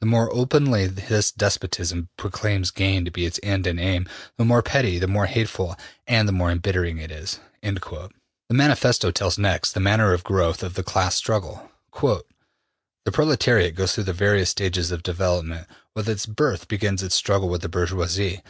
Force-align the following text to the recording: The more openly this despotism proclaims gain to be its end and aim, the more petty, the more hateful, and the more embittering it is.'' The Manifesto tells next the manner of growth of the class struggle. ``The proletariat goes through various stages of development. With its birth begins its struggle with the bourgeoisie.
The 0.00 0.06
more 0.06 0.32
openly 0.34 0.86
this 0.86 1.30
despotism 1.30 2.08
proclaims 2.16 2.70
gain 2.70 3.04
to 3.04 3.10
be 3.10 3.26
its 3.26 3.38
end 3.42 3.66
and 3.66 3.78
aim, 3.78 4.08
the 4.38 4.44
more 4.46 4.62
petty, 4.62 4.98
the 4.98 5.06
more 5.06 5.26
hateful, 5.26 5.76
and 6.06 6.26
the 6.26 6.32
more 6.32 6.50
embittering 6.50 6.96
it 6.96 7.10
is.'' 7.10 7.38
The 7.62 8.08
Manifesto 8.48 9.10
tells 9.10 9.36
next 9.36 9.72
the 9.72 9.80
manner 9.80 10.14
of 10.14 10.24
growth 10.24 10.62
of 10.62 10.72
the 10.72 10.82
class 10.82 11.16
struggle. 11.16 11.70
``The 11.92 12.22
proletariat 13.12 13.74
goes 13.74 13.92
through 13.94 14.04
various 14.04 14.48
stages 14.48 14.90
of 14.90 15.02
development. 15.02 15.66
With 15.94 16.08
its 16.08 16.24
birth 16.24 16.66
begins 16.66 17.02
its 17.02 17.14
struggle 17.14 17.50
with 17.50 17.60
the 17.60 17.68
bourgeoisie. 17.68 18.40